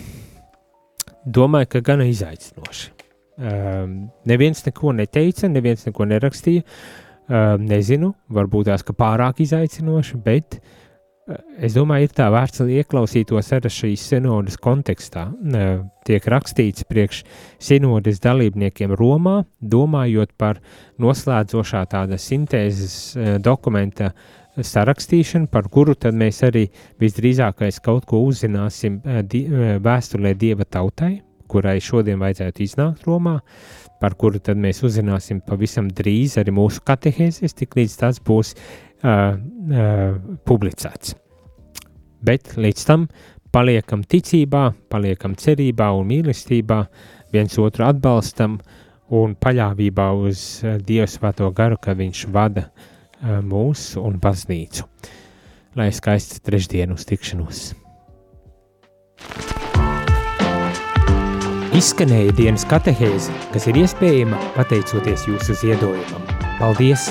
[1.23, 2.93] domāju, ka gana izaicinoši.
[3.37, 6.65] Um, neviens neko neteica, neviens neko nerakstīja.
[7.27, 10.75] Um, nezinu, varbūt tās pārāk izaicinoši, bet uh,
[11.27, 15.25] Es domāju, ir tā vērts, ieklausītos arī šīs sinodas kontekstā.
[16.07, 17.25] Tiek rakstīts priekš
[17.59, 20.61] sinodas dalībniekiem Romā, domājot par
[21.03, 24.13] noslēdzošā tāda sintēzes e, dokumenta
[24.55, 26.69] sarakstīšanu, par kuru tad mēs arī
[27.03, 31.17] visdrīzākais kaut ko uzzināsim e, e, vēstulē Dieva tautai,
[31.51, 33.41] kurai šodien vajadzētu iznākt Romā,
[33.99, 38.86] par kuru tad mēs uzzināsim pavisam drīz arī mūsu katehēzes, tik līdz tas būs uh,
[39.03, 40.17] uh,
[40.47, 41.15] publicēts.
[42.27, 43.07] Bet līdz tam
[43.55, 46.81] paliekam ticībā, paliekam cerībā un mīlestībā,
[47.33, 48.59] viens otru atbalstam
[49.17, 54.87] un paļāvībā uz Dieva svēto garu, ka Viņš vada uh, mūs un baznīcu.
[55.77, 57.75] Lai skaists trešdienu tikšanos!
[61.77, 66.25] Izskanēja dienas katehēze, kas ir iespējama pateicoties jūsu ziedojumam.
[66.57, 67.11] Paldies!